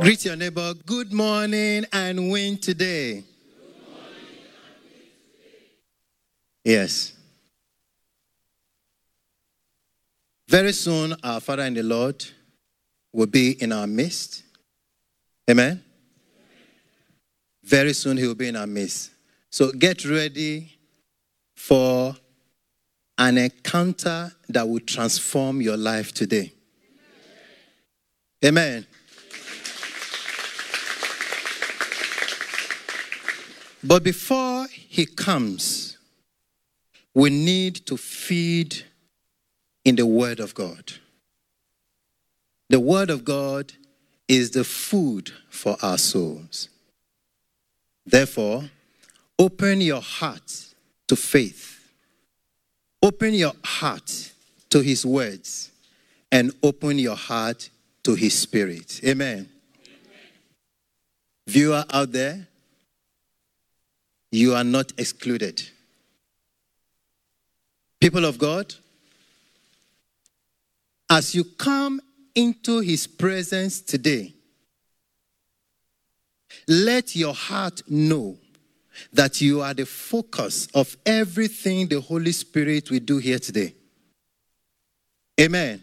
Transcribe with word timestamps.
Greet 0.00 0.24
your 0.24 0.36
neighbor, 0.36 0.72
good 0.86 1.12
morning 1.12 1.84
and 1.92 2.30
win 2.30 2.56
today. 2.56 3.22
Yes. 6.64 7.12
Very 10.48 10.72
soon, 10.72 11.14
our 11.22 11.38
Father 11.38 11.64
in 11.64 11.74
the 11.74 11.82
Lord 11.82 12.24
will 13.12 13.26
be 13.26 13.62
in 13.62 13.72
our 13.72 13.86
midst. 13.86 14.42
Amen. 15.50 15.84
Very 17.62 17.92
soon, 17.92 18.16
He 18.16 18.26
will 18.26 18.34
be 18.34 18.48
in 18.48 18.56
our 18.56 18.66
midst. 18.66 19.10
So 19.50 19.70
get 19.70 20.06
ready 20.06 20.78
for 21.54 22.16
an 23.18 23.36
encounter 23.36 24.32
that 24.48 24.66
will 24.66 24.80
transform 24.80 25.60
your 25.60 25.76
life 25.76 26.14
today. 26.14 26.54
Amen. 28.42 28.86
But 33.82 34.04
before 34.04 34.66
he 34.70 35.06
comes, 35.06 35.96
we 37.14 37.30
need 37.30 37.86
to 37.86 37.96
feed 37.96 38.84
in 39.84 39.96
the 39.96 40.06
Word 40.06 40.40
of 40.40 40.54
God. 40.54 40.92
The 42.68 42.78
Word 42.78 43.10
of 43.10 43.24
God 43.24 43.72
is 44.28 44.52
the 44.52 44.64
food 44.64 45.32
for 45.48 45.76
our 45.82 45.98
souls. 45.98 46.68
Therefore, 48.06 48.70
open 49.38 49.80
your 49.80 50.00
heart 50.00 50.66
to 51.08 51.16
faith. 51.16 51.80
Open 53.02 53.34
your 53.34 53.52
heart 53.64 54.32
to 54.68 54.80
His 54.80 55.04
words 55.04 55.70
and 56.30 56.52
open 56.62 56.98
your 56.98 57.16
heart 57.16 57.70
to 58.04 58.14
His 58.14 58.38
Spirit. 58.38 59.00
Amen. 59.04 59.34
Amen. 59.34 59.48
Viewer 61.48 61.84
out 61.92 62.12
there, 62.12 62.46
you 64.30 64.54
are 64.54 64.64
not 64.64 64.92
excluded. 64.98 65.62
People 68.00 68.24
of 68.24 68.38
God, 68.38 68.74
as 71.10 71.34
you 71.34 71.44
come 71.44 72.00
into 72.34 72.80
his 72.80 73.06
presence 73.06 73.80
today, 73.80 74.32
let 76.66 77.14
your 77.16 77.34
heart 77.34 77.82
know 77.88 78.38
that 79.12 79.40
you 79.40 79.60
are 79.60 79.74
the 79.74 79.86
focus 79.86 80.68
of 80.74 80.96
everything 81.04 81.88
the 81.88 82.00
Holy 82.00 82.32
Spirit 82.32 82.90
will 82.90 83.00
do 83.00 83.18
here 83.18 83.38
today. 83.38 83.74
Amen. 85.40 85.82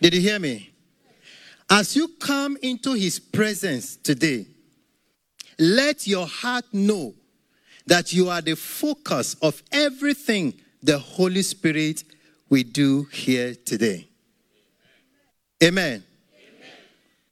Did 0.00 0.14
you 0.14 0.20
hear 0.20 0.38
me? 0.38 0.70
As 1.68 1.94
you 1.94 2.08
come 2.20 2.56
into 2.62 2.94
his 2.94 3.18
presence 3.18 3.96
today, 3.96 4.46
let 5.58 6.06
your 6.06 6.26
heart 6.26 6.64
know 6.72 7.14
that 7.90 8.12
you 8.12 8.28
are 8.28 8.40
the 8.40 8.54
focus 8.54 9.34
of 9.42 9.60
everything 9.72 10.54
the 10.80 10.96
Holy 10.96 11.42
Spirit 11.42 12.04
we 12.48 12.62
do 12.62 13.02
here 13.12 13.56
today. 13.64 14.06
Amen. 15.60 16.04
Amen. 16.32 16.72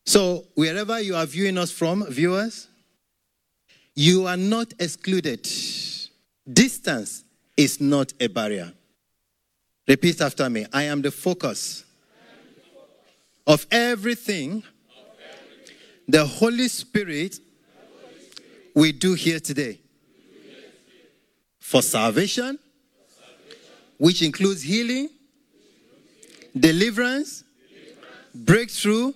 So, 0.04 0.46
wherever 0.56 1.00
you 1.00 1.14
are 1.14 1.26
viewing 1.26 1.58
us 1.58 1.70
from, 1.70 2.04
viewers, 2.10 2.66
you 3.94 4.26
are 4.26 4.36
not 4.36 4.74
excluded. 4.80 5.48
Distance 6.52 7.22
is 7.56 7.80
not 7.80 8.12
a 8.18 8.26
barrier. 8.26 8.72
Repeat 9.86 10.20
after 10.20 10.50
me 10.50 10.66
I 10.72 10.82
am 10.82 11.02
the 11.02 11.12
focus 11.12 11.84
of 13.46 13.64
everything 13.70 14.64
the 16.08 16.26
Holy 16.26 16.66
Spirit 16.66 17.38
we 18.74 18.90
do 18.90 19.14
here 19.14 19.38
today 19.38 19.78
for 21.68 21.82
salvation, 21.82 22.58
which 23.98 24.22
includes 24.22 24.62
healing, 24.62 25.10
deliverance, 26.58 27.44
breakthrough, 28.34 29.12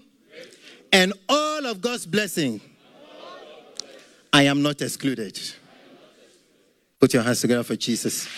and 0.92 1.14
all 1.30 1.64
of 1.64 1.80
God's 1.80 2.04
blessing. 2.04 2.60
I 4.34 4.42
am 4.42 4.60
not 4.60 4.82
excluded. 4.82 5.40
Put 7.00 7.14
your 7.14 7.22
hands 7.22 7.40
together 7.40 7.62
for 7.62 7.74
Jesus. 7.74 8.28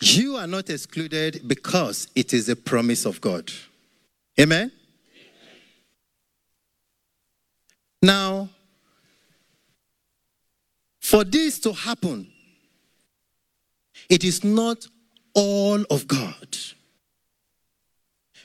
You 0.00 0.36
are 0.36 0.46
not 0.46 0.70
excluded 0.70 1.42
because 1.46 2.08
it 2.14 2.32
is 2.32 2.48
a 2.48 2.56
promise 2.56 3.04
of 3.04 3.20
God. 3.20 3.52
Amen? 4.40 4.60
Amen. 4.60 4.72
Now, 8.00 8.48
for 11.08 11.24
this 11.24 11.58
to 11.58 11.72
happen, 11.72 12.30
it 14.10 14.24
is 14.24 14.44
not 14.44 14.86
all 15.32 15.82
of 15.90 16.06
God. 16.06 16.58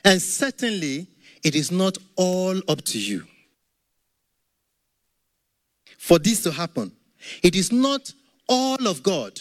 And 0.06 0.22
certainly, 0.22 1.07
it 1.44 1.56
is 1.56 1.74
not 1.74 1.97
all 2.16 2.57
up 2.69 2.81
to 2.85 2.97
you. 2.97 3.28
For 5.97 6.19
this 6.19 6.41
to 6.44 6.53
happen, 6.53 6.94
it 7.41 7.53
is 7.53 7.74
not 7.74 8.13
all 8.47 8.88
of 8.88 9.03
God. 9.03 9.38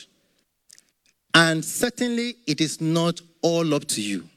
And 1.32 1.64
certainly, 1.64 2.34
it 2.48 2.60
is 2.60 2.80
not 2.80 3.20
all 3.40 3.72
up 3.72 3.84
to 3.84 4.02
you. 4.02 4.28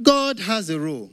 God 0.00 0.40
has 0.40 0.70
a 0.70 0.80
role, 0.80 1.10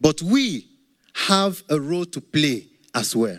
but 0.00 0.20
we 0.22 0.66
have 1.14 1.62
a 1.70 1.78
role 1.78 2.04
to 2.06 2.20
play 2.20 2.66
as 2.96 3.14
well. 3.14 3.38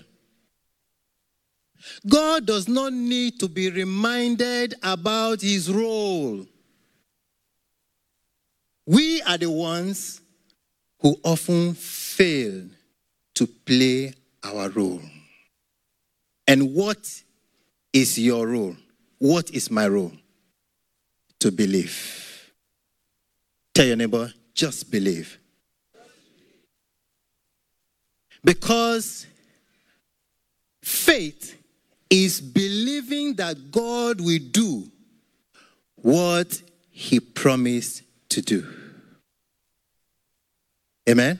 God 2.07 2.46
does 2.46 2.68
not 2.68 2.94
need 2.94 3.40
to 3.40 3.47
be 3.47 3.69
reminded 3.69 4.75
about 4.84 5.41
his 5.41 5.72
role. 5.72 6.46
We 8.85 9.22
are 9.23 9.38
the 9.38 9.50
ones 9.50 10.22
who 11.00 11.19
often 11.23 11.73
fail 11.73 12.63
to 13.34 13.47
play 13.47 14.13
our 14.44 14.69
role. 14.69 15.01
And 16.47 16.73
what 16.73 17.23
is 17.91 18.19
your 18.19 18.47
role? 18.47 18.75
What 19.17 19.50
is 19.52 19.72
my 19.72 19.88
role? 19.88 20.13
To 21.40 21.52
believe. 21.52 22.52
Tell 23.73 23.85
your 23.85 23.96
neighbor, 23.96 24.31
just 24.53 24.90
believe. 24.90 25.38
Because 28.44 29.25
faith 30.81 31.57
is 32.09 32.39
believing 32.39 33.35
that 33.35 33.71
God 33.71 34.21
will 34.21 34.39
do 34.51 34.91
what 35.95 36.61
he 36.89 37.19
promised 37.19 38.03
to 38.29 38.41
do. 38.41 38.66
Amen? 41.09 41.39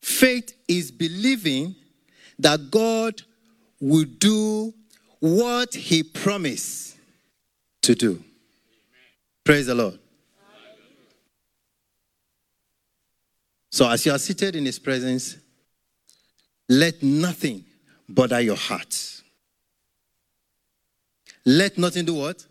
Faith 0.00 0.54
is 0.68 0.90
believing 0.90 1.74
that 2.38 2.70
God 2.70 3.22
will 3.80 4.06
do 4.18 4.72
what 5.20 5.74
he 5.74 6.02
promised 6.02 6.96
to 7.82 7.94
do. 7.94 8.12
Amen. 8.12 8.24
Praise 9.44 9.66
the 9.66 9.74
Lord. 9.74 9.98
So, 13.70 13.88
as 13.88 14.04
you 14.04 14.12
are 14.12 14.18
seated 14.18 14.56
in 14.56 14.64
his 14.64 14.78
presence, 14.78 15.36
let 16.68 17.02
nothing 17.02 17.64
bother 18.14 18.40
your 18.40 18.56
heart. 18.56 19.22
Let 21.46 21.78
nothing 21.78 22.04
do 22.04 22.14
what? 22.14 22.46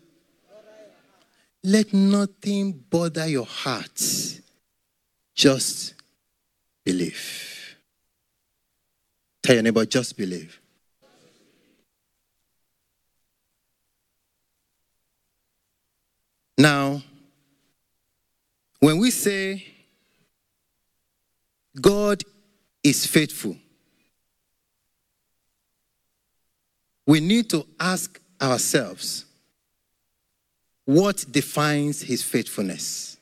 Let 1.62 1.92
nothing 1.92 2.72
bother 2.72 3.26
your 3.26 3.46
heart. 3.46 4.00
Just 5.34 5.94
believe. 6.84 7.76
Tell 9.42 9.54
your 9.54 9.62
neighbor, 9.62 9.84
just 9.84 10.16
believe. 10.16 10.60
Now, 16.56 17.02
when 18.80 18.98
we 18.98 19.10
say 19.10 19.64
God 21.80 22.22
is 22.82 23.06
faithful, 23.06 23.56
we 27.10 27.18
need 27.18 27.50
to 27.50 27.66
ask 27.80 28.20
ourselves 28.40 29.24
what 30.84 31.24
defines 31.28 32.00
his 32.00 32.22
faithfulness? 32.22 33.16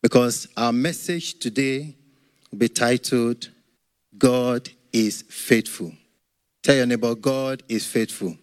Because 0.00 0.46
our 0.56 0.72
message 0.72 1.40
today 1.40 1.96
will 2.52 2.58
be 2.60 2.68
titled, 2.68 3.48
God 4.16 4.68
is 4.92 5.22
faithful. 5.22 5.94
Tell 6.62 6.76
your 6.76 6.86
neighbor, 6.86 7.16
God 7.16 7.64
is 7.68 7.86
faithful. 7.86 8.36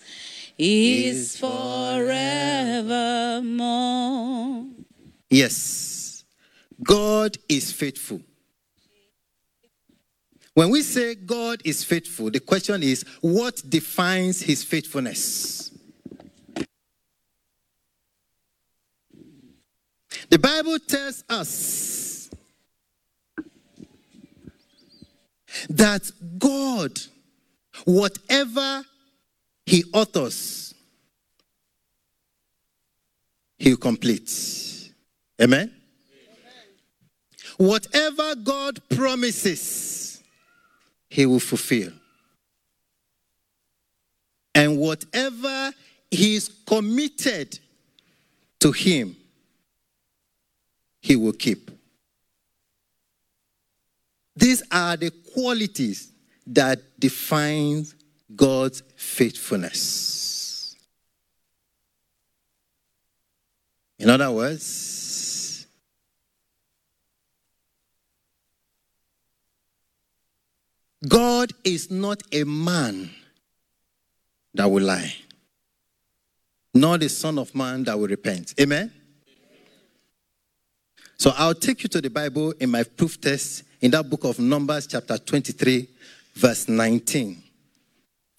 is 0.58 0.93
Yes, 5.34 6.26
God 6.84 7.40
is 7.50 7.72
faithful. 7.72 8.22
When 10.54 10.70
we 10.70 10.84
say 10.84 11.16
God 11.16 11.60
is 11.66 11.84
faithful, 11.84 12.30
the 12.30 12.40
question 12.40 12.84
is 12.84 13.04
what 13.20 13.64
defines 13.68 14.44
his 14.44 14.64
faithfulness? 14.64 15.72
The 20.30 20.38
Bible 20.38 20.78
tells 20.78 21.24
us 21.28 22.30
that 25.68 26.12
God, 26.38 27.00
whatever 27.86 28.84
he 29.66 29.84
authors, 29.94 30.76
he'll 33.58 33.78
complete. 33.78 34.83
Amen? 35.42 35.72
Amen? 35.72 35.74
Whatever 37.58 38.36
God 38.36 38.80
promises, 38.90 40.22
he 41.10 41.26
will 41.26 41.40
fulfill. 41.40 41.92
And 44.56 44.78
whatever 44.78 45.74
he 46.12 46.36
is 46.36 46.50
committed 46.66 47.60
to 48.60 48.72
him, 48.72 49.16
he 51.02 51.16
will 51.16 51.34
keep. 51.34 51.72
These 54.36 54.64
are 54.72 54.96
the 54.96 55.12
qualities 55.34 56.12
that 56.48 56.80
define 57.00 57.86
God's 58.36 58.84
faithfulness. 58.96 60.76
In 64.00 64.10
other 64.10 64.32
words, 64.32 65.03
God 71.08 71.52
is 71.64 71.92
not 71.92 72.24
a 72.32 72.44
man 72.44 73.10
that 74.54 74.70
will 74.70 74.84
lie, 74.84 75.14
nor 76.74 76.98
the 76.98 77.10
Son 77.10 77.38
of 77.38 77.54
Man 77.54 77.84
that 77.86 77.98
will 77.98 78.08
repent. 78.08 78.54
Amen? 78.60 78.92
So 81.18 81.34
I'll 81.38 81.56
take 81.56 81.84
you 81.84 81.90
to 81.90 82.02
the 82.02 82.10
Bible 82.10 82.52
in 82.60 82.70
my 82.70 82.84
proof 82.84 83.20
test 83.20 83.64
in 83.82 83.92
that 83.92 84.10
book 84.10 84.24
of 84.24 84.40
Numbers, 84.40 84.88
chapter 84.88 85.18
23, 85.18 85.88
verse 86.36 86.68
19. 86.68 87.44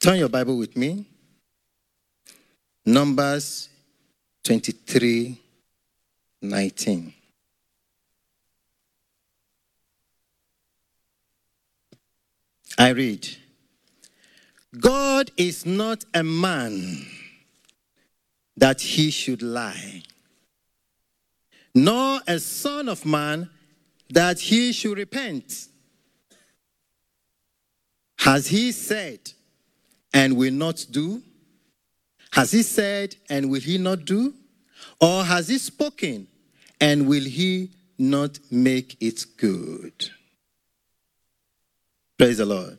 Turn 0.01 0.19
your 0.19 0.29
Bible 0.29 0.57
with 0.57 0.77
me. 0.77 1.07
Numbers 2.87 3.69
23 4.43 5.41
19. 6.43 7.15
I 12.79 12.91
read 12.91 13.29
God 14.81 15.31
is 15.37 15.65
not 15.65 16.05
a 16.13 16.25
man 16.25 17.07
that 18.57 18.81
he 18.81 19.11
should 19.11 19.43
lie, 19.43 20.03
nor 21.75 22.21
a 22.27 22.39
son 22.39 22.89
of 22.89 23.07
man 23.07 23.51
that 24.11 24.41
he 24.41 24.73
should 24.73 24.99
repent. 24.99 25.69
Has 28.19 28.47
he 28.47 28.73
said, 28.73 29.21
and 30.13 30.37
will 30.37 30.53
not 30.53 30.87
do? 30.91 31.23
Has 32.33 32.53
he 32.53 32.63
said, 32.63 33.17
and 33.29 33.51
will 33.51 33.61
he 33.61 33.79
not 33.79 34.05
do? 34.05 34.35
Or 35.01 35.25
has 35.25 35.49
he 35.49 35.59
spoken, 35.59 36.27
and 36.81 37.07
will 37.07 37.25
he 37.25 37.71
not 37.99 38.39
make 38.51 38.97
it 39.01 39.25
good? 39.37 40.11
Praise 42.17 42.39
the 42.39 42.47
Lord. 42.47 42.79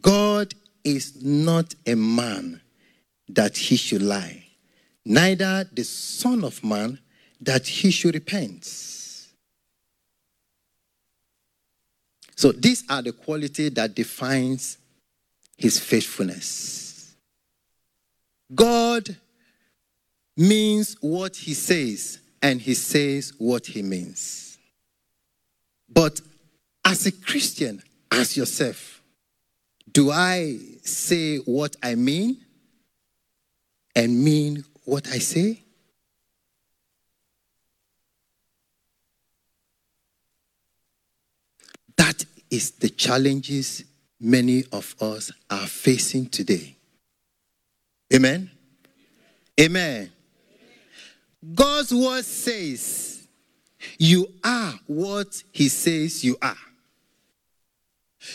God 0.00 0.54
is 0.82 1.24
not 1.24 1.74
a 1.86 1.94
man 1.94 2.60
that 3.28 3.56
he 3.56 3.76
should 3.76 4.02
lie, 4.02 4.44
neither 5.04 5.64
the 5.72 5.84
Son 5.84 6.44
of 6.44 6.62
Man 6.62 6.98
that 7.40 7.66
he 7.66 7.90
should 7.90 8.14
repent. 8.14 8.64
So 12.36 12.52
these 12.52 12.84
are 12.90 13.00
the 13.00 13.12
quality 13.12 13.70
that 13.70 13.94
defines 13.94 14.76
his 15.56 15.78
faithfulness. 15.78 17.14
God 18.54 19.16
means 20.36 20.96
what 21.00 21.36
he 21.36 21.54
says, 21.54 22.18
and 22.42 22.60
he 22.60 22.74
says 22.74 23.32
what 23.38 23.66
he 23.66 23.82
means. 23.82 24.58
But 25.88 26.20
as 26.84 27.06
a 27.06 27.12
Christian, 27.12 27.82
ask 28.10 28.36
yourself 28.36 28.94
do 29.94 30.10
I 30.10 30.58
say 30.82 31.38
what 31.38 31.76
I 31.80 31.94
mean 31.94 32.44
and 33.94 34.24
mean 34.24 34.64
what 34.84 35.06
I 35.06 35.18
say? 35.18 35.62
That 41.96 42.24
is 42.50 42.72
the 42.72 42.88
challenges 42.88 43.84
many 44.20 44.64
of 44.72 44.96
us 45.00 45.30
are 45.48 45.66
facing 45.66 46.26
today. 46.26 46.76
Amen? 48.12 48.50
Amen. 49.60 50.10
God's 51.54 51.94
word 51.94 52.24
says, 52.24 53.28
You 53.96 54.26
are 54.42 54.74
what 54.86 55.40
He 55.52 55.68
says 55.68 56.24
you 56.24 56.36
are. 56.42 56.56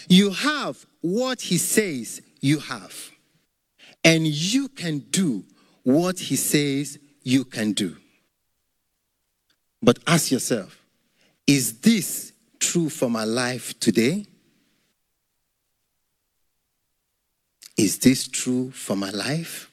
You 0.07 0.31
have 0.31 0.85
what 1.01 1.41
He 1.41 1.57
says 1.57 2.21
you 2.41 2.59
have. 2.59 3.11
And 4.03 4.25
you 4.25 4.69
can 4.69 4.99
do 4.99 5.43
what 5.83 6.19
He 6.19 6.35
says 6.35 6.99
you 7.23 7.45
can 7.45 7.73
do. 7.73 7.95
But 9.81 9.99
ask 10.07 10.31
yourself, 10.31 10.81
is 11.47 11.79
this 11.79 12.33
true 12.59 12.89
for 12.89 13.09
my 13.09 13.23
life 13.23 13.79
today? 13.79 14.25
Is 17.77 17.97
this 17.97 18.27
true 18.27 18.71
for 18.71 18.95
my 18.95 19.09
life? 19.09 19.71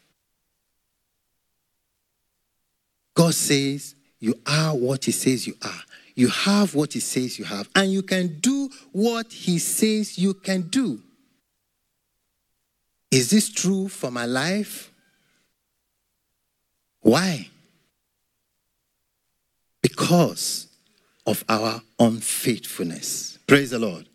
God 3.14 3.35
says, 3.35 3.96
You 4.20 4.38
are 4.46 4.76
what 4.76 5.04
He 5.06 5.12
says 5.12 5.46
you 5.46 5.56
are. 5.62 5.82
You 6.16 6.28
have 6.28 6.75
what 6.75 6.94
He 6.94 7.00
says 7.00 7.38
you 7.38 7.44
have. 7.44 7.68
And 7.76 7.92
you 7.92 8.02
can 8.02 8.40
do 8.40 8.70
what 8.90 9.32
He 9.32 9.58
says 9.58 10.18
you 10.18 10.35
can 10.35 10.62
do. 10.62 11.00
Is 13.11 13.30
this 13.30 13.49
true 13.50 13.88
for 13.88 14.11
my 14.11 14.26
life? 14.26 14.90
Why? 17.02 17.49
Because 19.80 20.66
of 21.25 21.44
our 21.49 21.80
unfaithfulness. 22.00 23.38
Praise 23.46 23.70
the 23.70 23.78
Lord. 23.78 24.08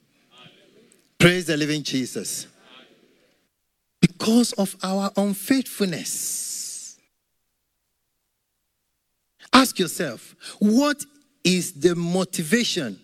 Praise 1.17 1.45
the 1.45 1.55
living 1.55 1.83
Jesus 1.83 2.47
because 4.01 4.53
of 4.53 4.75
our 4.83 5.11
unfaithfulness. 5.15 6.97
Ask 9.53 9.79
yourself, 9.79 10.35
what 10.59 11.05
is 11.43 11.73
the 11.73 11.95
motivation 11.95 12.99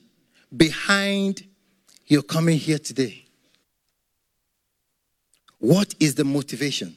behind 0.56 1.44
your 2.06 2.22
coming 2.22 2.58
here 2.58 2.80
today? 2.80 3.26
What 5.60 5.96
is 6.00 6.16
the 6.16 6.24
motivation? 6.24 6.96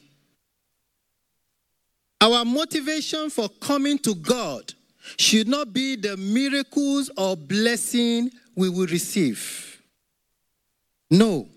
Our 2.19 2.45
motivation 2.45 3.29
for 3.29 3.49
coming 3.49 3.97
to 3.99 4.13
God 4.13 4.73
should 5.17 5.47
not 5.47 5.73
be 5.73 5.95
the 5.95 6.15
miracles 6.17 7.09
or 7.17 7.35
blessing 7.35 8.29
we 8.55 8.69
will 8.69 8.85
receive. 8.87 9.81
No. 11.09 11.47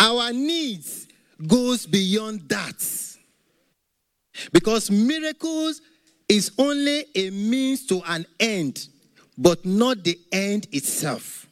Our 0.00 0.32
needs 0.32 1.06
goes 1.46 1.86
beyond 1.86 2.48
that. 2.48 2.84
Because 4.52 4.90
miracles 4.90 5.80
is 6.28 6.52
only 6.58 7.04
a 7.14 7.30
means 7.30 7.86
to 7.86 8.02
an 8.06 8.26
end, 8.40 8.88
but 9.36 9.64
not 9.64 10.02
the 10.04 10.18
end 10.32 10.66
itself. 10.72 11.46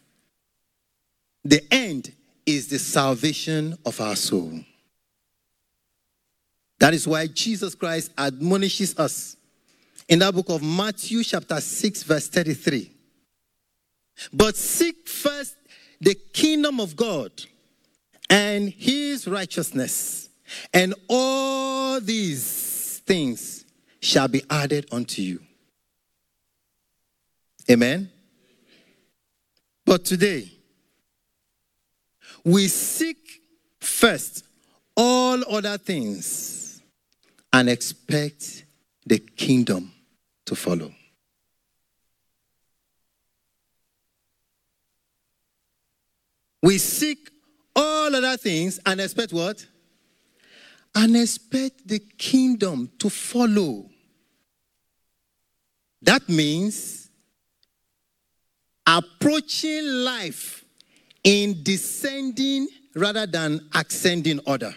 The 1.45 1.63
end 1.73 2.13
is 2.47 2.69
the 2.69 2.79
salvation 2.79 3.77
of 3.85 4.01
our 4.01 4.17
soul. 4.17 4.61
That 6.79 6.95
is 6.95 7.07
why 7.07 7.27
Jesus 7.29 7.75
Christ 7.75 8.13
admonishes 8.19 8.99
us 8.99 9.37
in 10.09 10.19
that 10.21 10.35
book 10.35 10.49
of 10.49 10.63
Matthew, 10.63 11.23
chapter 11.23 11.61
6, 11.61 12.03
verse 12.03 12.29
33. 12.29 12.91
But 14.33 14.57
seek 14.57 15.09
first 15.09 15.57
the 16.01 16.15
kingdom 16.33 16.81
of 16.81 16.97
God 16.97 17.31
and 18.29 18.69
his 18.71 19.29
righteousness, 19.29 20.29
and 20.75 20.95
all 21.09 22.01
these 22.01 23.01
things 23.07 23.62
shall 24.03 24.29
be 24.29 24.43
added 24.51 24.87
unto 24.93 25.23
you. 25.23 25.41
Amen. 27.71 28.11
But 29.87 30.05
today, 30.05 30.51
we 32.45 32.67
seek 32.69 33.41
first 33.81 34.45
all 34.97 35.43
other 35.49 35.79
things 35.79 36.83
and 37.53 37.69
expect 37.69 38.65
the 39.07 39.19
kingdom 39.19 39.93
to 40.47 40.55
follow. 40.55 40.93
We 46.63 46.79
seek 46.79 47.31
all 47.75 48.15
other 48.15 48.37
things 48.37 48.81
and 48.85 49.01
expect 49.01 49.33
what? 49.33 49.65
And 50.95 51.17
expect 51.17 51.87
the 51.87 51.99
kingdom 52.19 52.91
to 52.99 53.09
follow. 53.09 53.92
That 56.03 56.29
means 56.29 57.09
approaching 58.87 59.87
life 59.87 60.65
in 61.23 61.63
descending 61.63 62.67
rather 62.95 63.27
than 63.27 63.69
ascending 63.73 64.41
order. 64.47 64.75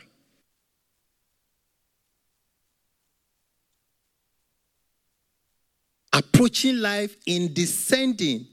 Approaching 6.14 6.78
life 6.78 7.18
in 7.26 7.54
descending 7.54 8.48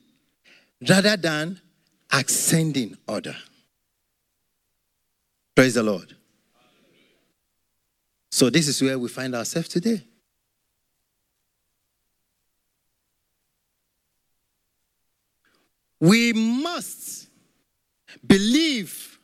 rather 0.89 1.17
than 1.17 1.61
ascending 2.11 2.97
order. 3.07 3.37
Praise 5.55 5.75
the 5.75 5.83
Lord. 5.83 6.17
So, 8.31 8.49
this 8.49 8.67
is 8.67 8.81
where 8.81 8.99
we 8.99 9.09
find 9.09 9.35
ourselves 9.35 9.69
today. 9.69 10.03
We 16.03 16.33
must 16.33 17.29
believe 18.27 19.21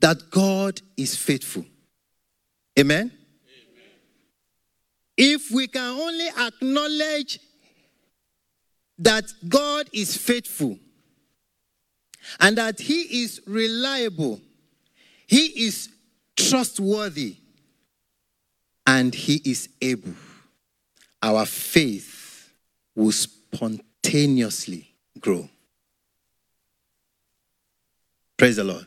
that 0.00 0.30
God 0.30 0.82
is 0.98 1.16
faithful. 1.16 1.64
Amen? 2.78 3.10
Amen? 3.10 3.90
If 5.16 5.50
we 5.50 5.66
can 5.66 5.98
only 5.98 6.28
acknowledge 6.38 7.40
that 8.98 9.24
God 9.48 9.88
is 9.94 10.14
faithful 10.14 10.78
and 12.38 12.58
that 12.58 12.78
He 12.78 13.22
is 13.22 13.40
reliable, 13.46 14.42
He 15.26 15.66
is 15.68 15.88
trustworthy, 16.36 17.36
and 18.86 19.14
He 19.14 19.40
is 19.42 19.70
able, 19.80 20.12
our 21.22 21.46
faith 21.46 22.52
will 22.94 23.12
spontaneously 23.12 24.87
grow. 25.20 25.48
Praise 28.36 28.56
the 28.56 28.64
Lord. 28.64 28.86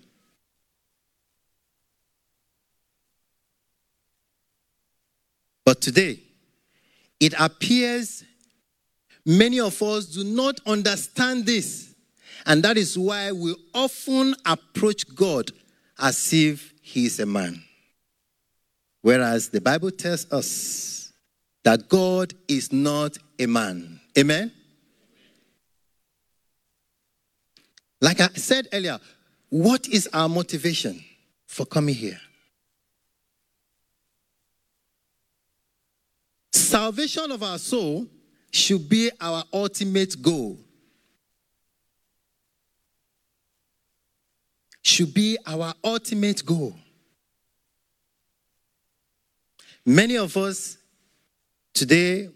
But 5.66 5.82
today, 5.82 6.20
it 7.20 7.34
appears 7.40 8.24
many 9.26 9.60
of 9.60 9.82
us 9.82 10.06
do 10.06 10.24
not 10.24 10.60
understand 10.66 11.46
this. 11.46 11.94
And 12.46 12.64
that 12.64 12.78
is 12.78 12.98
why 12.98 13.32
we 13.32 13.56
often 13.74 14.36
approach 14.46 15.04
God 15.16 15.52
as 16.00 16.34
if 16.34 16.74
he 16.82 17.06
is 17.06 17.20
a 17.20 17.26
man. 17.26 17.62
Whereas 19.02 19.50
the 19.50 19.62
Bible 19.62 19.92
tells 19.92 20.32
us 20.32 21.14
that 21.64 21.88
God 21.88 22.34
is 22.48 22.72
not 22.74 23.18
a 23.40 23.46
man. 23.46 24.00
Amen? 24.18 24.52
Like 28.02 28.20
I 28.20 28.30
said 28.30 28.68
earlier, 28.74 29.00
what 29.50 29.88
is 29.88 30.10
our 30.12 30.28
motivation 30.28 31.04
for 31.46 31.66
coming 31.66 31.94
here? 31.94 32.20
Salvation 36.52 37.32
of 37.32 37.44
our 37.44 37.60
soul 37.60 38.08
should 38.52 38.90
be 38.90 39.12
our 39.22 39.44
ultimate 39.54 40.20
goal. 40.22 40.58
Should 44.82 45.14
be 45.14 45.38
our 45.46 45.74
ultimate 45.84 46.44
goal. 46.44 46.76
Many 49.86 50.18
of 50.18 50.36
us 50.38 50.78
today, 51.74 52.30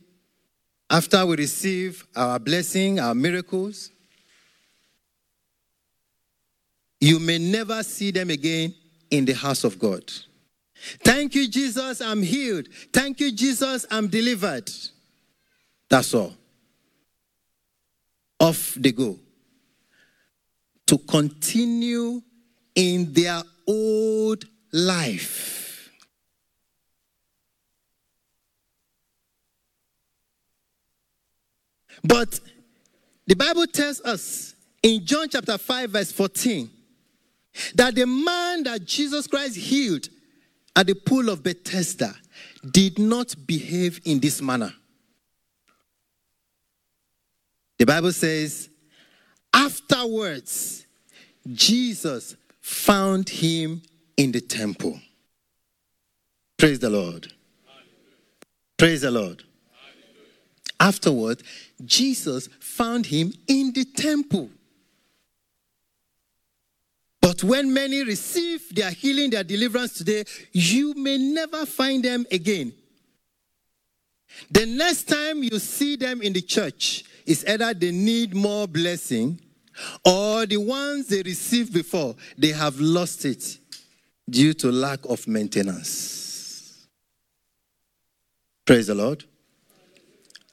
after 0.89 1.25
we 1.25 1.37
receive 1.37 2.05
our 2.15 2.37
blessing, 2.39 2.99
our 2.99 3.15
miracles, 3.15 3.91
you 6.99 7.19
may 7.19 7.37
never 7.37 7.83
see 7.83 8.11
them 8.11 8.29
again 8.29 8.73
in 9.11 9.25
the 9.25 9.33
house 9.33 9.63
of 9.63 9.77
God. 9.79 10.03
Thank 11.03 11.35
you, 11.35 11.47
Jesus, 11.47 12.01
I'm 12.01 12.21
healed. 12.21 12.67
Thank 12.93 13.19
you, 13.19 13.31
Jesus, 13.31 13.85
I'm 13.89 14.07
delivered. 14.07 14.69
That's 15.89 16.13
all. 16.13 16.33
Off 18.39 18.75
they 18.75 18.91
go. 18.91 19.17
To 20.87 20.97
continue 20.97 22.21
in 22.75 23.11
their 23.13 23.41
old 23.67 24.45
life. 24.71 25.89
But 32.03 32.39
the 33.25 33.33
Bible 33.33 33.65
tells 33.65 34.01
us 34.01 34.53
in 34.83 35.03
John 35.05 35.27
chapter 35.27 35.57
5, 35.57 35.89
verse 35.89 36.11
14, 36.11 36.69
that 37.75 37.95
the 37.95 38.05
man 38.05 38.63
that 38.63 38.85
Jesus 38.85 39.27
Christ 39.27 39.55
healed 39.55 40.09
at 40.75 40.87
the 40.87 40.95
pool 40.95 41.29
of 41.29 41.43
Bethesda 41.43 42.13
did 42.71 42.99
not 42.99 43.35
behave 43.45 44.01
in 44.05 44.19
this 44.19 44.41
manner. 44.41 44.73
The 47.77 47.85
Bible 47.85 48.11
says, 48.11 48.69
afterwards, 49.53 50.85
Jesus 51.53 52.35
found 52.61 53.29
him 53.29 53.81
in 54.17 54.31
the 54.31 54.41
temple. 54.41 54.99
Praise 56.57 56.79
the 56.79 56.89
Lord. 56.89 57.31
Praise 58.77 59.01
the 59.01 59.11
Lord. 59.11 59.43
Afterward, 60.79 61.41
Jesus 61.85 62.49
found 62.59 63.05
him 63.05 63.33
in 63.47 63.71
the 63.73 63.85
temple. 63.85 64.49
But 67.35 67.43
when 67.43 67.73
many 67.73 68.01
receive 68.01 68.73
their 68.73 68.91
healing, 68.91 69.31
their 69.31 69.43
deliverance 69.43 69.95
today, 69.95 70.23
you 70.53 70.93
may 70.93 71.17
never 71.17 71.65
find 71.65 72.01
them 72.01 72.25
again. 72.31 72.71
The 74.49 74.65
next 74.65 75.09
time 75.09 75.43
you 75.43 75.59
see 75.59 75.97
them 75.97 76.21
in 76.21 76.31
the 76.31 76.41
church 76.41 77.03
is 77.25 77.43
either 77.45 77.73
they 77.73 77.91
need 77.91 78.33
more 78.33 78.69
blessing 78.69 79.41
or 80.05 80.45
the 80.45 80.55
ones 80.55 81.07
they 81.07 81.23
received 81.23 81.73
before, 81.73 82.15
they 82.37 82.53
have 82.53 82.79
lost 82.79 83.25
it 83.25 83.57
due 84.29 84.53
to 84.53 84.71
lack 84.71 84.99
of 85.03 85.27
maintenance. 85.27 86.87
Praise 88.65 88.87
the 88.87 88.95
Lord. 88.95 89.25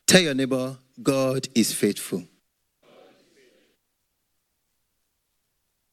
Tell 0.04 0.20
your 0.20 0.34
neighbor, 0.34 0.76
God 1.00 1.46
is 1.54 1.72
faithful. 1.72 2.24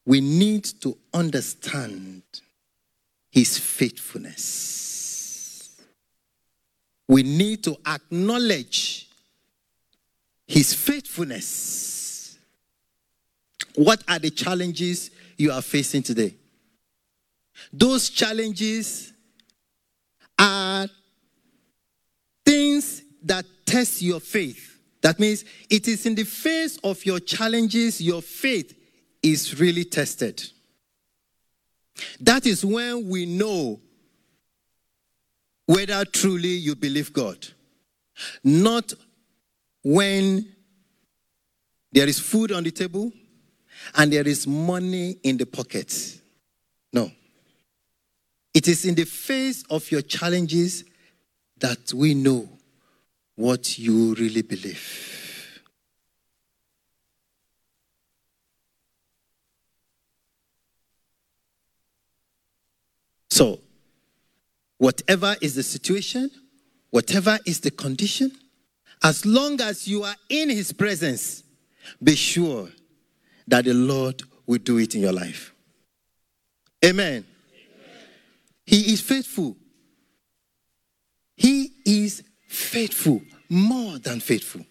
We 0.04 0.20
need 0.20 0.64
to 0.64 0.96
understand 1.12 2.22
his 3.30 3.58
faithfulness. 3.58 5.80
We 7.06 7.22
need 7.22 7.62
to 7.64 7.76
acknowledge 7.86 9.08
his 10.46 10.74
faithfulness. 10.74 12.38
What 13.74 14.02
are 14.08 14.18
the 14.18 14.30
challenges 14.30 15.10
you 15.36 15.52
are 15.52 15.62
facing 15.62 16.02
today? 16.02 16.34
Those 17.72 18.10
challenges 18.10 19.12
are 20.38 20.88
things 22.44 23.02
that 23.22 23.44
test 23.66 24.02
your 24.02 24.20
faith. 24.20 24.78
That 25.02 25.18
means 25.18 25.44
it 25.68 25.88
is 25.88 26.06
in 26.06 26.14
the 26.14 26.24
face 26.24 26.78
of 26.82 27.04
your 27.06 27.20
challenges 27.20 28.00
your 28.00 28.22
faith 28.22 28.74
is 29.22 29.60
really 29.60 29.84
tested. 29.84 30.42
That 32.20 32.46
is 32.46 32.64
when 32.64 33.08
we 33.08 33.26
know 33.26 33.80
whether 35.66 36.04
truly 36.04 36.48
you 36.48 36.74
believe 36.74 37.12
God. 37.12 37.46
Not 38.42 38.92
when 39.82 40.46
there 41.92 42.08
is 42.08 42.18
food 42.18 42.52
on 42.52 42.64
the 42.64 42.70
table 42.70 43.12
and 43.94 44.12
there 44.12 44.26
is 44.26 44.46
money 44.46 45.16
in 45.22 45.36
the 45.36 45.46
pocket. 45.46 46.20
No. 46.92 47.10
It 48.52 48.68
is 48.68 48.84
in 48.84 48.94
the 48.94 49.04
face 49.04 49.64
of 49.70 49.90
your 49.90 50.02
challenges 50.02 50.84
that 51.58 51.92
we 51.94 52.14
know 52.14 52.48
what 53.36 53.78
you 53.78 54.14
really 54.14 54.42
believe. 54.42 55.19
So, 63.40 63.58
whatever 64.76 65.34
is 65.40 65.54
the 65.54 65.62
situation, 65.62 66.30
whatever 66.90 67.38
is 67.46 67.58
the 67.60 67.70
condition, 67.70 68.30
as 69.02 69.24
long 69.24 69.58
as 69.62 69.88
you 69.88 70.02
are 70.02 70.14
in 70.28 70.50
His 70.50 70.74
presence, 70.74 71.42
be 72.02 72.16
sure 72.16 72.68
that 73.48 73.64
the 73.64 73.72
Lord 73.72 74.22
will 74.46 74.58
do 74.58 74.76
it 74.76 74.94
in 74.94 75.00
your 75.00 75.14
life. 75.14 75.54
Amen. 76.84 77.06
Amen. 77.06 77.24
He 78.66 78.92
is 78.92 79.00
faithful. 79.00 79.56
He 81.34 81.72
is 81.86 82.22
faithful, 82.46 83.22
more 83.48 83.98
than 84.00 84.20
faithful. 84.20 84.66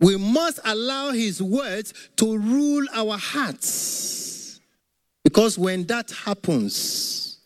We 0.00 0.16
must 0.16 0.60
allow 0.64 1.10
His 1.10 1.42
words 1.42 1.92
to 2.16 2.38
rule 2.38 2.86
our 2.92 3.18
hearts. 3.18 4.60
Because 5.24 5.58
when 5.58 5.84
that 5.86 6.10
happens, 6.10 7.38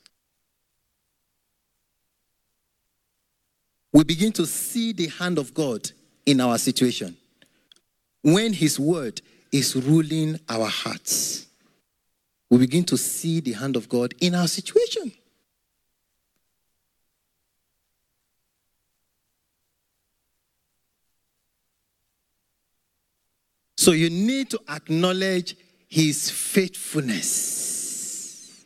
we 3.93 4.05
begin 4.05 4.33
to 4.33 4.47
see 4.47 4.93
the 4.93 5.09
hand 5.09 5.39
of 5.39 5.55
God 5.55 5.91
in 6.27 6.41
our 6.41 6.59
situation. 6.59 7.17
When 8.23 8.53
His 8.53 8.79
word 8.79 9.21
is 9.51 9.75
ruling 9.75 10.39
our 10.49 10.67
hearts 10.67 11.47
we 12.53 12.59
begin 12.59 12.85
to 12.85 12.99
see 12.99 13.41
the 13.41 13.53
hand 13.53 13.77
of 13.77 13.89
God 13.89 14.13
in 14.21 14.35
our 14.35 14.47
situation. 14.47 15.11
So 23.83 23.91
you 23.91 24.11
need 24.11 24.51
to 24.51 24.61
acknowledge 24.69 25.57
his 25.89 26.31
faithfulness. 26.31 28.65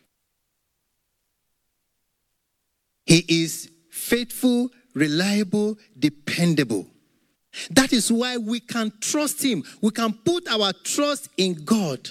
He 3.07 3.25
is 3.27 3.71
faithful, 3.91 4.69
reliable, 4.93 5.79
dependable. 5.99 6.87
That 7.71 7.95
is 7.95 8.13
why 8.13 8.37
we 8.37 8.61
can 8.61 8.93
trust 9.01 9.43
him. 9.43 9.65
We 9.81 9.91
can 9.91 10.13
put 10.13 10.47
our 10.49 10.75
trust 10.85 11.31
in 11.39 11.65
God 11.65 12.11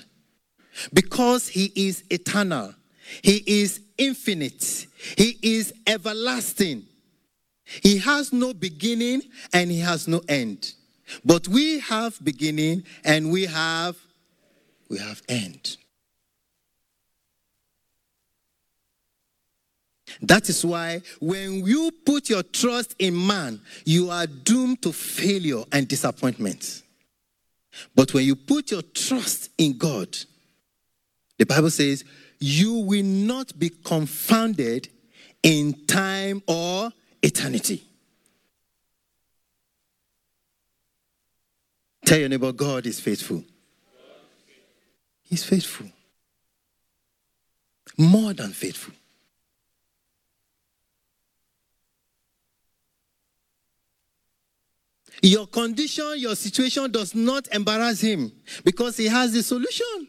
because 0.91 1.47
he 1.47 1.71
is 1.75 2.03
eternal, 2.09 2.73
he 3.21 3.43
is 3.45 3.81
infinite, 3.99 4.87
he 5.15 5.37
is 5.43 5.71
everlasting. 5.85 6.87
He 7.83 7.99
has 7.99 8.33
no 8.33 8.55
beginning 8.55 9.21
and 9.53 9.69
he 9.69 9.81
has 9.81 10.07
no 10.07 10.23
end. 10.27 10.73
But 11.23 11.47
we 11.47 11.79
have 11.79 12.23
beginning 12.23 12.83
and 13.03 13.31
we 13.31 13.45
have 13.45 13.97
we 14.89 14.97
have 14.99 15.21
end. 15.27 15.77
That 20.21 20.47
is 20.49 20.63
why 20.63 21.01
when 21.19 21.65
you 21.65 21.91
put 22.05 22.29
your 22.29 22.43
trust 22.43 22.95
in 22.99 23.27
man, 23.27 23.61
you 23.83 24.09
are 24.09 24.27
doomed 24.27 24.81
to 24.83 24.93
failure 24.93 25.63
and 25.71 25.87
disappointment. 25.87 26.83
But 27.93 28.13
when 28.13 28.25
you 28.25 28.35
put 28.35 28.71
your 28.71 28.81
trust 28.81 29.49
in 29.57 29.77
God, 29.77 30.15
the 31.37 31.45
Bible 31.45 31.69
says, 31.69 32.05
You 32.39 32.73
will 32.75 33.03
not 33.03 33.57
be 33.57 33.69
confounded 33.69 34.87
in 35.43 35.85
time 35.85 36.41
or 36.47 36.91
eternity. 37.21 37.83
Tell 42.05 42.19
your 42.19 42.29
neighbor, 42.29 42.51
God 42.51 42.85
is 42.85 42.99
faithful. 42.99 43.43
He's 45.23 45.43
faithful. 45.43 45.87
More 47.97 48.33
than 48.33 48.51
faithful. 48.51 48.93
Your 55.21 55.47
condition, 55.47 56.13
your 56.17 56.35
situation 56.35 56.91
does 56.91 57.15
not 57.15 57.47
embarrass 57.51 58.01
him 58.01 58.31
because 58.63 58.97
he 58.97 59.07
has 59.07 59.33
the 59.33 59.41
solution. 59.41 60.07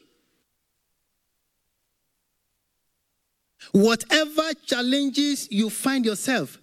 Whatever 3.72 4.52
challenges 4.64 5.48
you 5.50 5.70
find 5.70 6.04
yourself, 6.04 6.59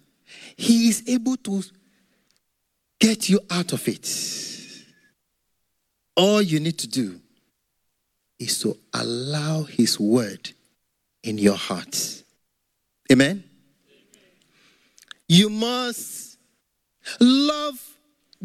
He 0.56 0.88
is 0.88 1.04
able 1.06 1.36
to 1.38 1.62
get 2.98 3.28
you 3.28 3.40
out 3.50 3.72
of 3.72 3.86
it. 3.88 4.53
All 6.16 6.40
you 6.40 6.60
need 6.60 6.78
to 6.78 6.86
do 6.86 7.20
is 8.38 8.60
to 8.60 8.76
allow 8.92 9.62
His 9.62 9.98
word 9.98 10.50
in 11.22 11.38
your 11.38 11.56
heart. 11.56 12.22
Amen? 13.10 13.44
You 15.28 15.50
must 15.50 16.38
love 17.20 17.80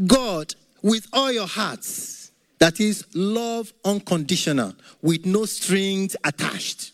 God 0.08 0.56
with 0.82 1.08
all 1.12 1.32
your 1.32 1.48
hearts. 1.48 2.32
That 2.60 2.80
is, 2.80 3.06
love 3.14 3.74
unconditional, 3.86 4.74
with 5.02 5.26
no 5.26 5.46
strings 5.46 6.16
attached. 6.24 6.92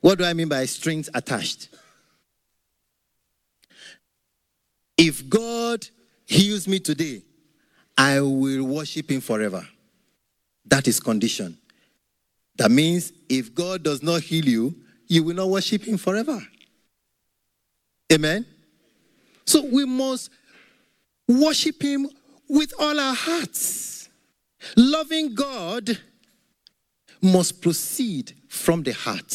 What 0.00 0.18
do 0.18 0.24
I 0.24 0.32
mean 0.32 0.48
by 0.48 0.64
strings 0.66 1.08
attached? 1.14 1.68
If 4.96 5.28
God 5.28 5.86
heals 6.26 6.68
me 6.68 6.78
today, 6.78 7.22
I 8.00 8.18
will 8.22 8.64
worship 8.64 9.10
him 9.10 9.20
forever. 9.20 9.62
That 10.64 10.88
is 10.88 10.98
condition. 10.98 11.58
That 12.56 12.70
means 12.70 13.12
if 13.28 13.54
God 13.54 13.82
does 13.82 14.02
not 14.02 14.22
heal 14.22 14.46
you, 14.46 14.74
you 15.06 15.22
will 15.22 15.34
not 15.34 15.50
worship 15.50 15.84
him 15.84 15.98
forever. 15.98 16.40
Amen. 18.10 18.46
So 19.44 19.66
we 19.66 19.84
must 19.84 20.30
worship 21.28 21.82
him 21.82 22.08
with 22.48 22.72
all 22.78 22.98
our 22.98 23.14
hearts. 23.14 24.08
Loving 24.78 25.34
God 25.34 25.98
must 27.20 27.60
proceed 27.60 28.32
from 28.48 28.82
the 28.82 28.92
heart. 28.92 29.30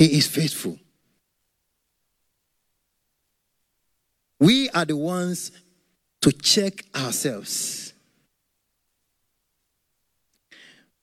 He 0.00 0.16
is 0.16 0.26
faithful. 0.26 0.78
We 4.38 4.70
are 4.70 4.86
the 4.86 4.96
ones 4.96 5.52
to 6.22 6.32
check 6.32 6.86
ourselves. 6.96 7.92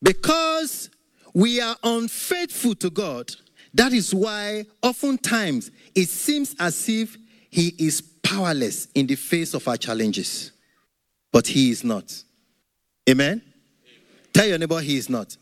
Because 0.02 0.90
we 1.32 1.62
are 1.62 1.76
unfaithful 1.84 2.74
to 2.74 2.90
God, 2.90 3.32
that 3.72 3.94
is 3.94 4.16
why 4.16 4.66
oftentimes 4.82 5.70
it 5.94 6.10
seems 6.10 6.56
as 6.60 6.90
if 6.90 7.18
He 7.52 7.76
is 7.78 8.02
powerless 8.02 8.88
in 8.96 9.06
the 9.06 9.14
face 9.16 9.54
of 9.54 9.68
our 9.68 9.78
challenges. 9.78 10.54
But 11.32 11.46
He 11.46 11.70
is 11.70 11.84
not. 11.84 12.24
Amen? 13.08 13.28
Amen. 13.30 13.42
Tell 14.34 14.48
your 14.48 14.58
neighbor 14.58 14.80
He 14.80 14.98
is 14.98 15.08
not. 15.08 15.38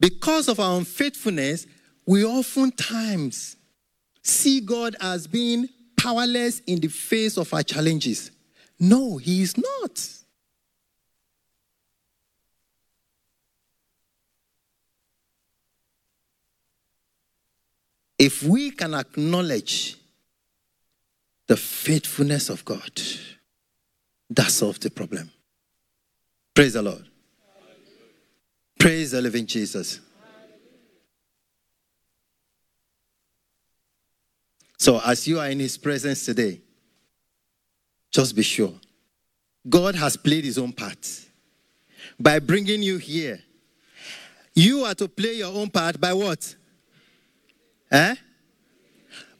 Because 0.00 0.48
of 0.48 0.60
our 0.60 0.78
unfaithfulness, 0.78 1.66
we 2.06 2.24
oftentimes 2.24 3.56
see 4.22 4.60
God 4.60 4.96
as 5.00 5.26
being 5.26 5.68
powerless 5.96 6.60
in 6.60 6.80
the 6.80 6.88
face 6.88 7.36
of 7.36 7.52
our 7.52 7.62
challenges. 7.62 8.30
No, 8.78 9.16
He 9.16 9.42
is 9.42 9.56
not. 9.56 10.08
If 18.18 18.42
we 18.42 18.70
can 18.72 18.94
acknowledge 18.94 19.96
the 21.46 21.56
faithfulness 21.56 22.50
of 22.50 22.64
God, 22.64 23.00
that 24.30 24.50
solves 24.50 24.80
the 24.80 24.90
problem. 24.90 25.30
Praise 26.54 26.74
the 26.74 26.82
Lord. 26.82 27.08
Praise 28.78 29.10
the 29.10 29.20
living 29.20 29.46
Jesus. 29.46 30.00
So, 34.78 35.00
as 35.04 35.26
you 35.26 35.40
are 35.40 35.50
in 35.50 35.58
His 35.58 35.76
presence 35.76 36.24
today, 36.24 36.60
just 38.10 38.36
be 38.36 38.42
sure 38.42 38.72
God 39.68 39.96
has 39.96 40.16
played 40.16 40.44
His 40.44 40.56
own 40.56 40.72
part 40.72 41.26
by 42.18 42.38
bringing 42.38 42.82
you 42.82 42.98
here. 42.98 43.40
You 44.54 44.84
are 44.84 44.94
to 44.94 45.08
play 45.08 45.34
your 45.34 45.52
own 45.52 45.70
part 45.70 46.00
by 46.00 46.12
what? 46.12 46.54
Eh? 47.90 48.14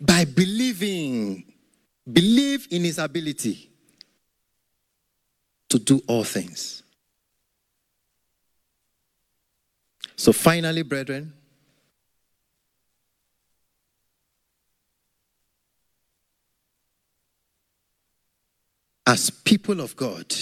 By 0.00 0.24
believing. 0.24 1.44
Believe 2.10 2.66
in 2.70 2.84
His 2.84 2.98
ability 2.98 3.70
to 5.68 5.78
do 5.78 6.02
all 6.06 6.24
things. 6.24 6.82
So, 10.18 10.32
finally, 10.32 10.82
brethren, 10.82 11.32
as 19.06 19.30
people 19.30 19.80
of 19.80 19.94
God, 19.94 20.34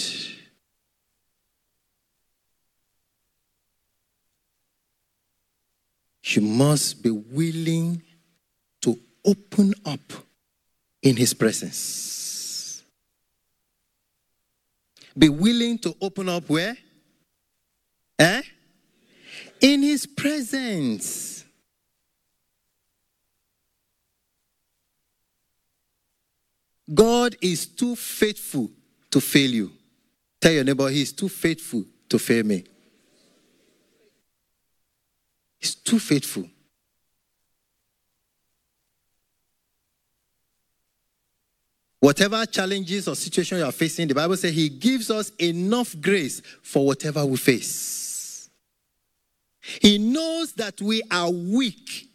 you 6.23 6.41
must 6.41 7.03
be 7.03 7.11
willing 7.11 8.01
to 8.81 8.99
open 9.23 9.75
up 9.85 10.11
in 11.03 11.15
His 11.15 11.35
presence. 11.35 12.81
Be 15.15 15.29
willing 15.29 15.77
to 15.77 15.95
open 16.01 16.29
up 16.29 16.49
where? 16.49 16.75
Eh? 18.17 18.41
In 19.59 19.81
His 19.97 20.05
presence. 20.05 21.43
God 26.93 27.35
is 27.41 27.65
too 27.65 27.95
faithful 27.95 28.69
to 29.09 29.19
fail 29.19 29.49
you. 29.49 29.71
Tell 30.39 30.51
your 30.51 30.65
neighbor, 30.65 30.87
He's 30.89 31.11
too 31.11 31.27
faithful 31.27 31.83
to 32.09 32.19
fail 32.19 32.43
me. 32.43 32.63
He's 35.57 35.73
too 35.73 35.97
faithful. 35.97 36.47
Whatever 41.99 42.45
challenges 42.45 43.07
or 43.07 43.15
situation 43.15 43.57
you 43.57 43.65
are 43.65 43.71
facing, 43.71 44.07
the 44.07 44.13
Bible 44.13 44.37
says 44.37 44.53
He 44.53 44.69
gives 44.69 45.09
us 45.09 45.31
enough 45.39 45.99
grace 45.99 46.43
for 46.61 46.85
whatever 46.85 47.25
we 47.25 47.37
face. 47.37 48.16
He 49.81 49.97
knows 49.97 50.53
that 50.53 50.81
we 50.81 51.01
are 51.11 51.29
weak. 51.29 52.09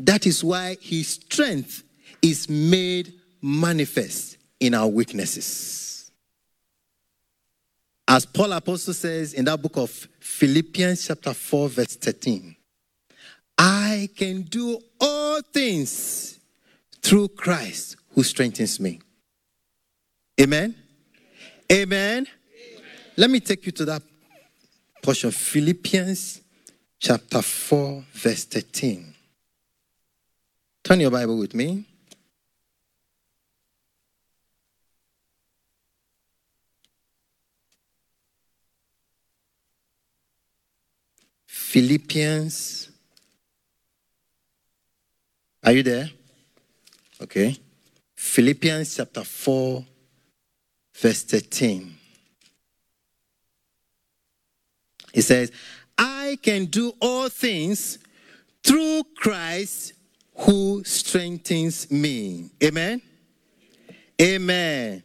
That 0.00 0.26
is 0.26 0.42
why 0.42 0.76
His 0.80 1.08
strength 1.08 1.82
is 2.22 2.48
made 2.48 3.12
manifest 3.42 4.38
in 4.60 4.74
our 4.74 4.88
weaknesses. 4.88 6.10
As 8.06 8.24
Paul 8.24 8.52
Apostle 8.52 8.94
says 8.94 9.32
in 9.32 9.44
that 9.46 9.60
book 9.60 9.76
of 9.76 9.90
Philippians, 10.20 11.06
chapter 11.06 11.34
4, 11.34 11.68
verse 11.68 11.96
13, 11.96 12.54
I 13.58 14.08
can 14.16 14.42
do 14.42 14.78
all 15.00 15.40
things 15.40 16.38
through 17.02 17.28
Christ 17.28 17.96
who 18.10 18.22
strengthens 18.22 18.78
me. 18.78 19.00
Amen? 20.40 20.74
Amen? 21.70 22.26
Amen. 22.26 22.26
Let 23.16 23.30
me 23.30 23.40
take 23.40 23.66
you 23.66 23.72
to 23.72 23.84
that 23.86 24.02
portion, 25.02 25.30
Philippians 25.30 26.40
chapter 26.98 27.42
4, 27.42 28.04
verse 28.12 28.44
13. 28.44 29.14
Turn 30.82 31.00
your 31.00 31.10
Bible 31.10 31.38
with 31.38 31.54
me. 31.54 31.84
Philippians. 41.74 42.88
Are 45.64 45.72
you 45.72 45.82
there? 45.82 46.08
Okay. 47.20 47.56
Philippians 48.14 48.94
chapter 48.94 49.24
4, 49.24 49.84
verse 50.94 51.24
13. 51.24 51.96
It 55.14 55.22
says, 55.22 55.50
I 55.96 56.38
can 56.42 56.66
do 56.66 56.92
all 57.00 57.28
things 57.28 57.98
through 58.62 59.04
Christ 59.16 59.92
who 60.36 60.82
strengthens 60.84 61.90
me. 61.90 62.50
Amen? 62.62 63.00
Amen. 64.20 65.02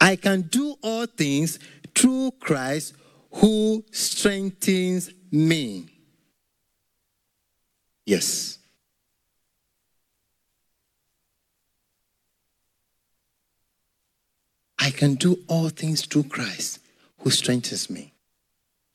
I 0.00 0.16
can 0.16 0.42
do 0.42 0.76
all 0.82 1.06
things 1.06 1.58
through 1.94 2.32
Christ 2.40 2.94
who 3.30 3.84
strengthens 3.90 5.10
me. 5.30 5.86
Yes. 8.04 8.58
I 14.78 14.90
can 14.90 15.14
do 15.14 15.38
all 15.48 15.70
things 15.70 16.04
through 16.04 16.24
Christ 16.24 16.80
who 17.20 17.30
strengthens 17.30 17.88
me. 17.88 18.12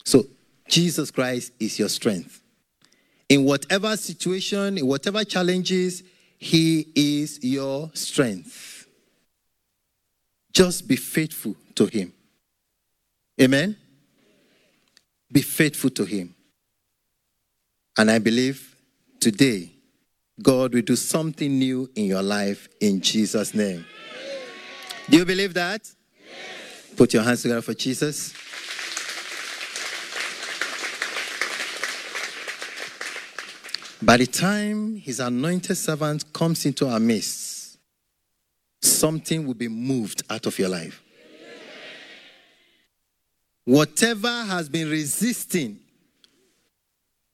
So, 0.04 0.24
Jesus 0.70 1.10
Christ 1.10 1.52
is 1.58 1.78
your 1.78 1.88
strength. 1.88 2.40
In 3.28 3.44
whatever 3.44 3.96
situation, 3.96 4.78
in 4.78 4.86
whatever 4.86 5.24
challenges, 5.24 6.02
He 6.38 6.86
is 6.94 7.40
your 7.42 7.90
strength. 7.92 8.86
Just 10.52 10.86
be 10.86 10.96
faithful 10.96 11.56
to 11.74 11.86
Him. 11.86 12.12
Amen? 13.40 13.76
Be 15.30 15.42
faithful 15.42 15.90
to 15.90 16.04
Him. 16.04 16.34
And 17.98 18.10
I 18.10 18.18
believe 18.18 18.76
today, 19.18 19.72
God 20.40 20.74
will 20.74 20.82
do 20.82 20.96
something 20.96 21.58
new 21.58 21.90
in 21.96 22.06
your 22.06 22.22
life 22.22 22.68
in 22.80 23.00
Jesus' 23.00 23.54
name. 23.54 23.84
Do 25.08 25.18
you 25.18 25.24
believe 25.24 25.54
that? 25.54 25.82
Yes. 25.82 26.96
Put 26.96 27.12
your 27.12 27.24
hands 27.24 27.42
together 27.42 27.60
for 27.60 27.74
Jesus. 27.74 28.32
By 34.02 34.16
the 34.16 34.26
time 34.26 34.96
his 34.96 35.20
anointed 35.20 35.76
servant 35.76 36.32
comes 36.32 36.64
into 36.64 36.88
our 36.88 36.98
midst, 36.98 37.78
something 38.80 39.46
will 39.46 39.54
be 39.54 39.68
moved 39.68 40.22
out 40.30 40.46
of 40.46 40.58
your 40.58 40.70
life. 40.70 41.02
Whatever 43.64 44.44
has 44.44 44.68
been 44.68 44.88
resisting 44.88 45.78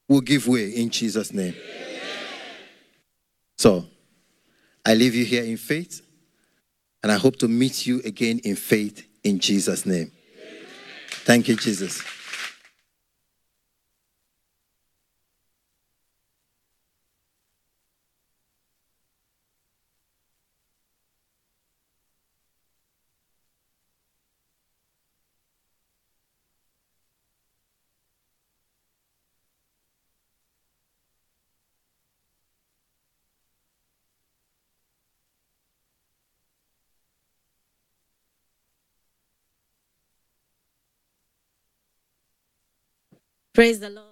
will 0.09 0.21
give 0.21 0.47
way 0.47 0.69
in 0.69 0.89
Jesus' 0.89 1.33
name. 1.33 1.55
So, 3.57 3.85
I 4.85 4.93
leave 4.93 5.15
you 5.15 5.25
here 5.25 5.43
in 5.43 5.57
faith, 5.57 6.01
and 7.01 7.11
I 7.11 7.17
hope 7.17 7.37
to 7.37 7.47
meet 7.47 7.87
you 7.87 8.01
again 8.03 8.39
in 8.43 8.55
faith 8.55 9.07
in 9.23 9.39
Jesus' 9.39 9.85
name. 9.85 10.11
Thank 11.09 11.47
you, 11.47 11.55
Jesus. 11.55 12.01
Praise 43.57 43.79
the 43.79 43.89
Lord. 43.89 44.05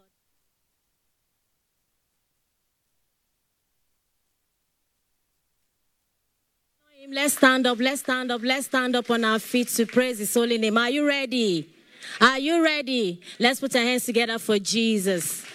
Let's 7.11 7.35
stand 7.35 7.67
up, 7.67 7.79
let's 7.79 8.01
stand 8.01 8.31
up, 8.31 8.41
let's 8.43 8.65
stand 8.65 8.95
up 8.95 9.11
on 9.11 9.23
our 9.23 9.37
feet 9.37 9.67
to 9.67 9.85
praise 9.85 10.17
His 10.17 10.33
holy 10.33 10.57
name. 10.57 10.79
Are 10.79 10.89
you 10.89 11.07
ready? 11.07 11.71
Are 12.19 12.39
you 12.39 12.63
ready? 12.63 13.21
Let's 13.39 13.59
put 13.59 13.75
our 13.75 13.83
hands 13.83 14.05
together 14.05 14.39
for 14.39 14.57
Jesus. 14.57 15.45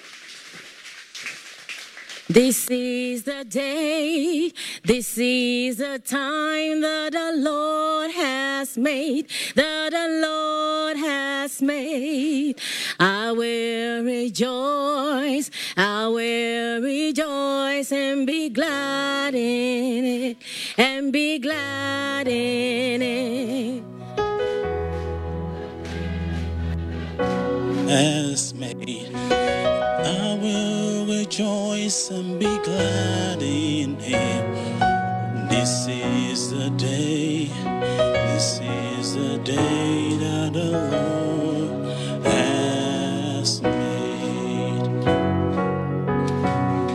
This 2.29 2.71
is 2.71 3.25
the 3.25 3.45
day, 3.45 4.53
this 4.85 5.19
is 5.19 5.79
the 5.79 5.99
time 5.99 6.81
that 6.81 7.11
the 7.11 7.33
Lord 7.43 8.13
has 8.13 8.79
made, 8.79 9.29
that 9.57 9.91
the 9.91 10.29
Lord 10.29 10.97
has 10.97 11.61
made. 11.61 12.61
I 13.03 13.33
will 13.33 14.05
rejoice, 14.05 15.51
I 15.75 16.07
will 16.07 16.83
rejoice 16.83 17.91
and 17.93 18.27
be 18.27 18.51
glad 18.51 19.35
in 19.35 20.05
it, 20.05 20.37
and 20.77 21.11
be 21.11 21.39
glad 21.39 22.29
in 22.29 23.01
it. 23.01 23.83
As 27.89 28.53
made, 28.53 29.15
I 29.15 30.39
will 30.43 31.07
rejoice 31.07 32.11
and 32.11 32.39
be 32.39 32.59
glad 32.59 33.41
in 33.41 33.99
Him. 33.99 34.79
This 35.49 35.87
is 35.89 36.51
the 36.51 36.69
day, 36.77 37.47
this 37.47 38.61
is 38.61 39.15
the 39.15 39.39
day 39.39 40.17
that 40.19 40.53
the 40.53 40.91
Lord. 40.91 41.10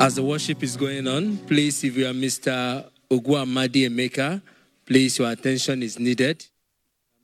As 0.05 0.13
the 0.13 0.21
worship 0.23 0.61
is 0.61 0.77
going 0.77 1.07
on, 1.07 1.35
please, 1.47 1.83
if 1.83 1.97
you 1.97 2.05
are 2.05 2.13
Mr. 2.13 2.85
Oguamadi 3.09 3.89
Emeka, 3.89 4.39
please, 4.85 5.17
your 5.17 5.31
attention 5.31 5.81
is 5.81 5.97
needed. 5.97 6.45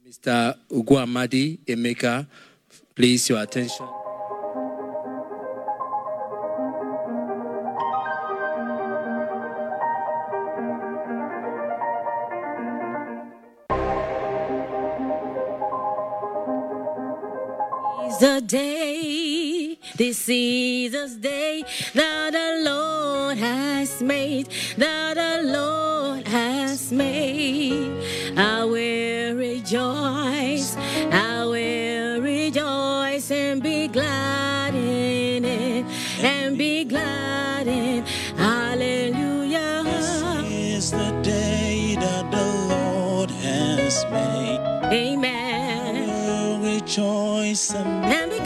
Mr. 0.03 0.57
Oguamadi 0.67 1.59
Emeka, 1.59 2.25
please, 2.95 3.29
your 3.29 3.39
attention. 3.39 3.85
the 18.19 18.39
day 18.45 19.10
this 19.95 20.29
is 20.29 20.93
a 20.93 21.09
day 21.19 21.63
that 21.93 22.31
the 22.31 22.63
Lord 22.63 23.37
has 23.37 24.01
made, 24.01 24.47
that 24.77 25.15
the 25.15 25.43
Lord 25.43 26.27
has 26.27 26.91
made. 26.93 27.91
I 28.37 28.63
will 28.63 29.35
rejoice, 29.35 30.77
I 31.11 31.45
will 31.45 32.21
rejoice 32.21 33.31
and 33.31 33.61
be 33.61 33.87
glad 33.89 34.75
in 34.75 35.43
it, 35.43 35.85
and 36.23 36.57
be 36.57 36.85
glad 36.85 37.67
in 37.67 38.03
it. 38.03 38.07
Hallelujah. 38.37 39.83
This 39.83 40.23
is 40.51 40.91
the 40.91 41.11
day 41.21 41.95
that 41.99 42.31
the 42.31 42.45
Lord 42.73 43.29
has 43.29 44.05
made. 44.05 44.59
Amen. 44.91 46.09
I 46.09 46.11
will 46.13 46.59
rejoice 46.59 47.73
and 47.73 48.31
be 48.31 48.40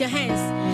your 0.00 0.08
hands. 0.08 0.67